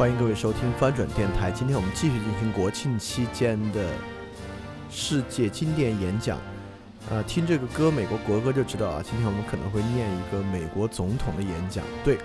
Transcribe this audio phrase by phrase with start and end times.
[0.00, 1.50] 欢迎各位收听翻转电台。
[1.50, 3.86] 今天我们继续进行国庆期间的
[4.88, 6.38] 世界经典演讲。
[7.10, 11.84] 呃，听这个歌《美国国歌》就知道啊，今天我们可能会念一个美国总统的演讲。
[12.02, 12.16] 对，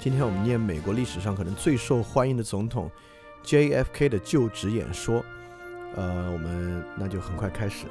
[0.00, 2.90] 今天我们念美国历史上可能最受欢迎的总统
[3.44, 5.24] JFK 的就职演说。
[5.94, 7.86] 呃，我们那就很快开始。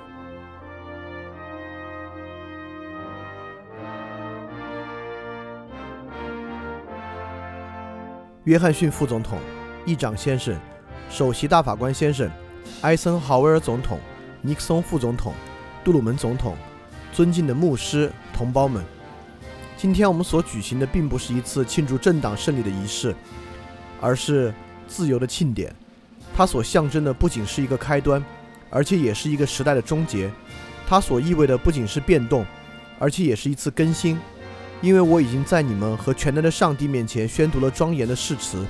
[8.46, 9.40] 约翰逊副总统、
[9.88, 10.56] 议长先生、
[11.10, 12.30] 首席大法官先生、
[12.80, 14.00] 艾森豪威尔总统、
[14.42, 15.34] 尼克松副总统、
[15.84, 16.56] 杜鲁门总统、
[17.12, 18.86] 尊敬的牧师同胞们，
[19.76, 23.16] 今天我们所举行的并不是一次庆祝政党胜利的仪式，
[24.00, 24.54] 而是
[24.88, 25.76] 自由的庆典。
[26.36, 28.24] 它所象征的不仅是一个开端，
[28.70, 30.32] 而且也是一个时代的终结。
[30.88, 32.46] 它所意味的不仅是变动，
[33.00, 34.20] 而且也是一次更新。
[34.82, 38.66] 因为我已经在你们和全能的上帝面前宣读了庄严的誓词，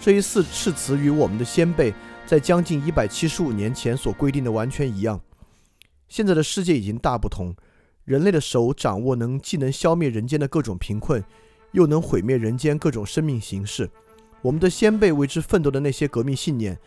[0.00, 1.92] 这一次誓词与我们的先辈
[2.24, 5.20] 在将近一百七十五年前所规定的完全一样。
[6.08, 7.54] 现在的世界已经大不同，
[8.04, 11.22] 人类的手掌握能既能消灭人间的各种贫困，
[11.72, 13.90] 又能毁灭人间各种生命形式。
[14.40, 16.78] 我们的先辈为之奋斗的那些革命信念，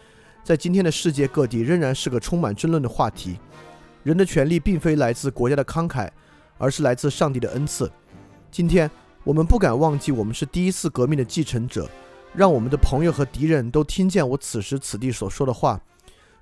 [0.43, 3.37] 在今天的世界各地仍然是个充满争论的话题。
[4.03, 6.09] 人的权利并非来自国家的慷慨，
[6.57, 7.91] 而是来自上帝的恩赐。
[8.55, 8.89] 今天
[9.25, 11.89] 我们不敢忘记，我们是第一次革命的继承者。
[12.33, 15.77] 让我们的朋友和敌人都听见我此时此地所说的话。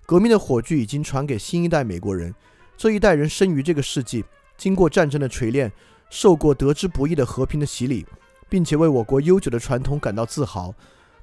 [0.06, 2.32] 革命的火炬已经传给新一代美国人。
[2.78, 4.24] 这一代人生于这个世纪，
[4.56, 5.72] 经过战争的锤炼，
[6.12, 8.06] 受过得之不易的和平的洗礼，
[8.48, 10.72] 并且为我国悠久的传统感到自豪。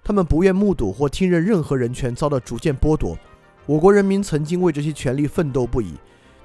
[0.02, 3.16] 他们不愿目睹或听任任何人权遭到逐渐剥夺。
[3.64, 5.94] 我国人民曾经为这些权利奋斗不已。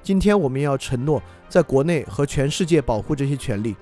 [0.04, 3.74] 今天我们要承诺，在国内和全世界保护这些权利。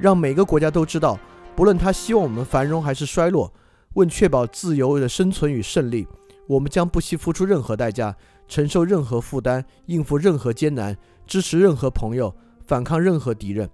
[0.00, 1.18] 让每个国家都知道，
[1.54, 3.52] 不论他希望我们繁荣还是衰落，
[3.94, 6.08] 为确保自由的生存与胜利，
[6.46, 8.16] 我们将不惜付出任何代价，
[8.48, 10.96] 承受任何负担，应付任何艰难，
[11.26, 12.34] 支持任何朋友，
[12.66, 13.68] 反抗任何敌人。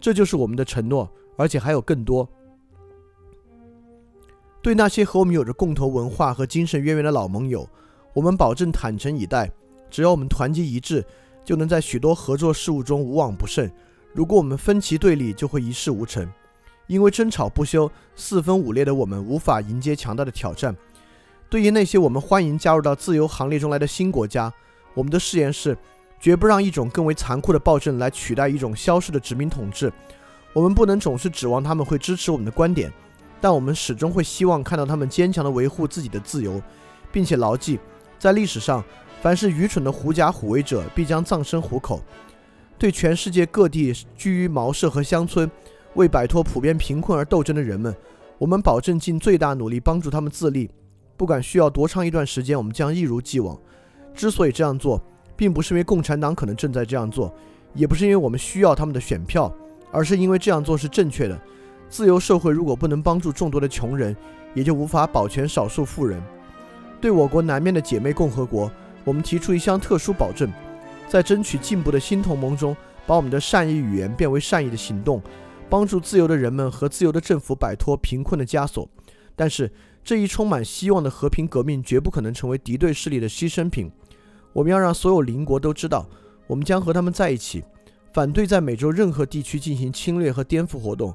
[0.00, 2.26] 这就是我们的承诺，而且还有更多。
[4.62, 7.68] 对那些和我们有着共同文化和精神渊源的老盟友，
[8.14, 9.50] 我们保证坦诚以待。
[9.90, 11.04] 只要我们团结一致，
[11.44, 13.70] 就能在许多合作事务中无往不胜。
[14.12, 16.30] 如果我们分歧对立，就会一事无成。
[16.86, 20.74] 因为争吵不休、四分五裂的我们，无法迎接强大的挑战。
[21.50, 24.52] 对于那些我们欢迎加入到自由行列中来的新国家，
[24.94, 25.76] 我们的誓言是：
[26.18, 29.92] 绝不让一种更为残酷的暴政来取代一种消失的殖民统治。
[30.54, 32.90] 我们不能总是指望他们会支持我们的观点，
[33.40, 36.60] 但我们始终会希望看到他们坚强地维护自己的自由，
[37.12, 37.78] 并且牢记，
[38.18, 38.82] 在历史上，
[39.20, 42.02] 凡是愚蠢的狐假虎威者，必将葬身虎口。
[42.78, 45.50] 对全世界各地居于茅舍和乡村，
[45.94, 47.94] 为摆脱普遍贫困而斗争的人们，
[48.38, 50.70] 我们保证尽最大努力帮助他们自立。
[51.16, 53.58] 不管需要多长一段时间，我们将一如既往。
[54.14, 55.02] 之所以这样做，
[55.36, 57.34] 并不是因为共产党可能正在这样做，
[57.74, 59.52] 也不是因为我们需要他们的选票，
[59.90, 61.36] 而是因为这样做是正确的。
[61.88, 64.16] 自由社会如果不能帮助众多的穷人，
[64.54, 66.22] 也就无法保全少数富人。
[67.00, 68.70] 对我国南面的姐妹共和国，
[69.04, 70.48] 我们提出一项特殊保证。
[71.08, 72.76] 在争取进步的新同盟中，
[73.06, 75.22] 把我们的善意语言变为善意的行动，
[75.70, 78.86] 帮助自由的人们和自由的政府摆脱贫困的枷锁。
[79.34, 79.72] 但是，
[80.04, 83.90] 这一充满希望的和平革命绝不可能成为敌对势力的牺牲品。
[84.52, 86.06] 我们要让所有邻国都知道，
[86.46, 87.64] 我们将和他们在一起，
[88.12, 91.14] 反对在美洲任何地区进行侵略和颠覆活动。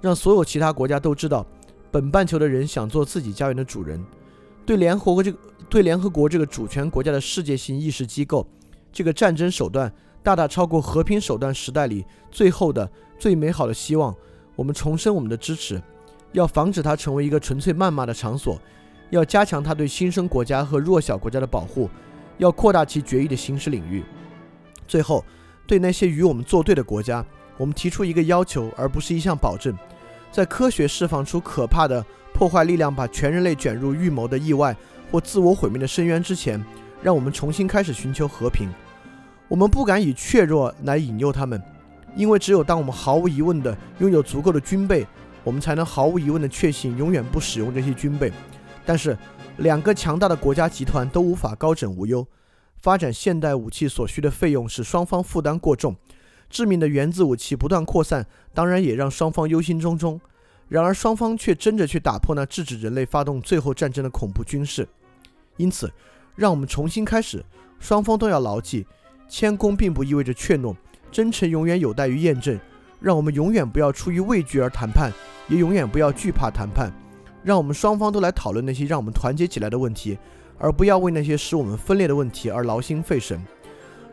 [0.00, 1.46] 让所有其他国家都知道，
[1.90, 4.04] 本半球的人想做自己家园的主人。
[4.64, 5.38] 对联合国这个
[5.68, 8.46] 对联合国这个主权国家的世界性议事机构。
[8.92, 9.92] 这个战争手段
[10.22, 12.88] 大大超过和平手段时代里最后的
[13.18, 14.14] 最美好的希望。
[14.54, 15.82] 我们重申我们的支持，
[16.32, 18.60] 要防止它成为一个纯粹谩骂的场所，
[19.08, 21.88] 要加强它对新生国家和弱小国家的保护，
[22.36, 24.04] 要扩大其决议的行使领域。
[24.86, 25.24] 最后，
[25.66, 27.24] 对那些与我们作对的国家，
[27.56, 29.74] 我们提出一个要求，而不是一项保证：
[30.30, 34.76] 在科学释放出可怕的破坏力量，把全人类卷入预谋的意外
[35.10, 36.62] 或自我毁灭的深渊之前。
[37.02, 38.68] 让我们重新开始寻求和平。
[39.52, 41.62] 我们不敢以怯弱来引诱他们，
[42.16, 45.06] 因为只有当我们毫无疑问地拥有足够的军备，
[45.44, 48.32] 我们才能毫无疑问地确信永远不使用这些军备。
[48.86, 49.14] 但是，
[49.58, 52.26] 两个强大的国家集团都无法高枕无忧。
[52.78, 55.94] 发展现代武器所需的费用使双方负担过重，
[56.48, 60.18] 致命的原子武器不断扩散，当然也让双方忧心忡忡。
[60.70, 64.88] 然而，双方却争着去打破那制止人类发动最后战争的恐怖军事。
[65.58, 65.92] 因此。
[66.34, 67.44] 让我们重新开始，
[67.78, 68.86] 双方都要牢记，
[69.28, 70.74] 谦恭并不意味着怯懦，
[71.10, 72.58] 真诚永远有待于验证。
[73.00, 75.10] 让我们永远不要出于畏惧而谈判，
[75.48, 76.92] 也永远不要惧怕谈判。
[77.42, 80.16] 让我们双方都来讨论那些让我们团结起来的问题，
[80.56, 83.44] 而不要为那些使我们分裂的问题而劳心费神。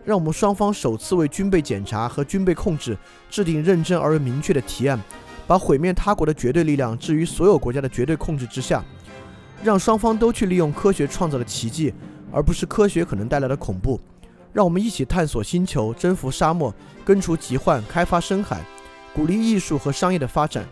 [0.03, 2.97] 让我们双方首次为军备检查和军备控制
[3.29, 5.00] 制定认真而又明确的提案，
[5.45, 8.83] 把毁灭他国的绝对力量置于所有国家的绝对控制之下。
[9.63, 11.94] 让双方都去利用科学创造的奇迹，
[12.31, 14.01] 而不是科学可能带来的恐怖。
[14.51, 16.74] 让我们一起探索星球，征服沙漠，
[17.06, 18.63] 根除疾患，开发深海，
[19.13, 20.68] 鼓励艺术和商业的发展。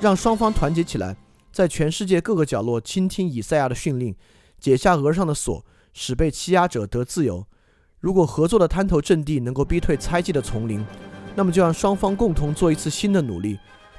[0.00, 1.16] 让双方团结起来，
[1.52, 4.14] 在全世界各个角落倾听以赛亚的训令，
[4.58, 7.46] 解下额上的锁，使被欺压者得自由。
[8.00, 10.82] 如果合作的滩头阵地能够逼退猜忌的丛林，
[11.34, 13.58] 那么就让双方共同做一次新的努力，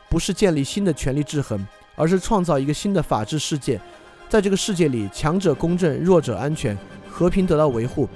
[0.09, 1.63] 不是建立新的权力制衡，
[1.95, 3.79] 而是创造一个新的法治世界。
[4.27, 6.75] 在这个世界里，强者公正，弱者安全，
[7.07, 8.09] 和平得到维护。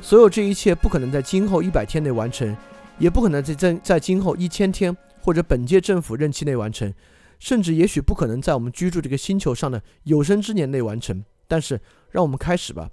[0.00, 2.56] 所有这一切不可能在今后一百天内完成，
[2.98, 6.92] 也不可能在在在今后一千天或者本届政府任期内完成，
[7.38, 11.24] 甚至也许不可能在我们居住这个星球上的有生之年内完成。
[11.46, 11.80] 但是，
[12.10, 12.90] 让我们开始吧，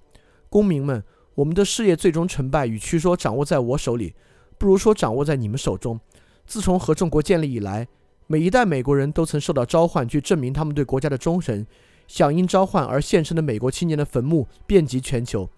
[0.49, 1.03] 公民们。
[1.35, 4.13] 我们的事业最终成败，与其说掌握在我手里，
[4.57, 5.99] 不如说掌握在你们手中。
[6.45, 7.85] 自从合众国建立以来，
[8.27, 11.65] 每一代美国人都曾受到召唤，去证明他们对国家的忠诚。
[12.07, 15.49] 响应召唤而献身的美国青年的坟墓遍及全球。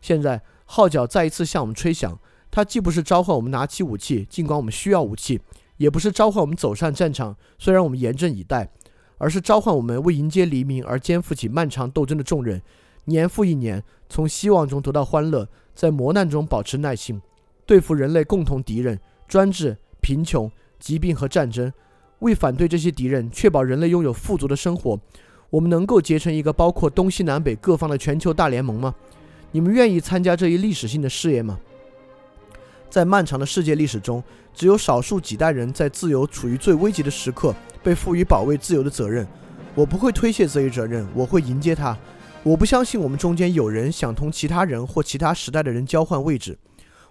[0.00, 2.18] 现在号角再一次向我们吹响，
[2.50, 5.38] 它既不是召唤我们拿起武器，尽管我们需要武器；
[5.76, 8.70] 也不是召唤我们走上战场，虽然我们严阵以待，
[9.18, 12.60] 而是召唤我们为迎接黎明而肩负起漫长斗争的重任。
[13.06, 17.20] 年复一年，从希望中得到欢乐，在磨难中保持耐心，
[17.66, 21.72] 对付人类共同敌人——专制、贫穷、疾病和战争。
[22.20, 25.00] 为反对这些敌人，确保人类拥有富足的生活，
[25.48, 28.94] 我们能够结成一个包括东西南北各方的全球大联盟吗？
[29.52, 31.58] 你们愿意参加这一历史性的事业吗？
[32.88, 34.22] 在漫长的世界历史中，
[34.54, 39.26] 只有少数几代人在自由处于最危急的时刻被赋予保卫自由的责任。
[39.74, 41.96] 我不会推卸这一责任，我会迎接它。
[42.42, 46.58] 我不相信我们中间有人想同其他人或其他时代的人交换位置。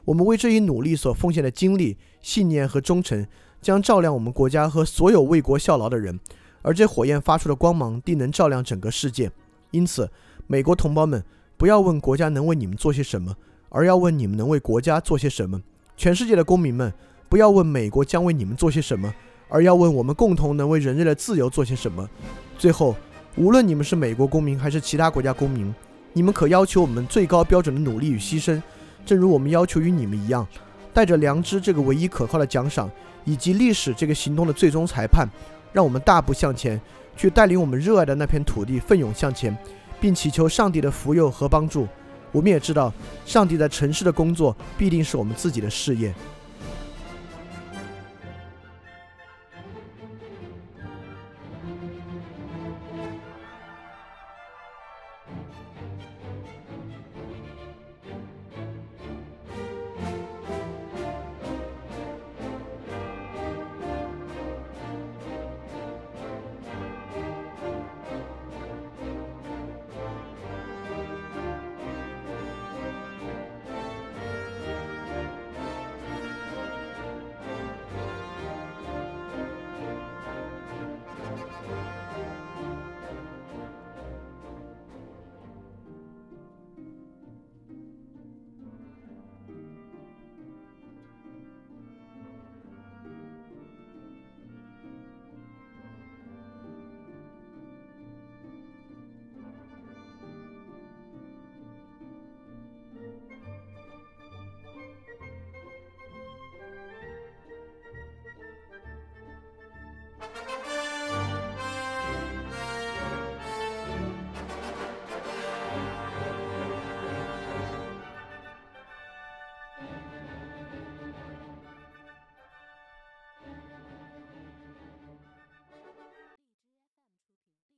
[0.06, 3.28] 我们为这一努力所奉献的精力、信念和忠诚，
[3.62, 6.20] 将照亮我们国家和所有为国效劳的人，
[6.62, 9.30] 而这火焰发出的光芒定能照亮整个世界。
[9.72, 10.10] 因此，
[10.48, 11.24] 美国同胞们，
[11.60, 13.36] 不要问国家能为你们做些什么，
[13.68, 15.62] 而要问你们能为国家做些什么。
[15.98, 16.94] 全世界的公民们，
[17.28, 19.14] 不要问美国将为你们做些什么，
[19.50, 22.10] 而要问我们共同能为人类的自由做些什么。
[22.58, 22.96] 最后。
[23.36, 25.74] 无论你们是美国公民还是其他国家公民，
[26.12, 28.62] 你们可要求我们最高标准的努力与牺牲，
[29.06, 30.46] 正如我们要求与你们一样，
[30.94, 32.90] 带着良知这个唯一可靠的奖赏，
[33.24, 35.30] 以及历史这个行动的最终裁判，
[35.72, 36.82] 让我们大步向前，
[37.16, 39.56] 去带领我们热爱的那片土地奋勇向前，
[40.00, 41.88] 并祈求上帝的福佑和帮助。
[42.32, 42.94] 我们也知道，
[43.26, 46.14] 上帝在城市的工作必定是我们自己的事业。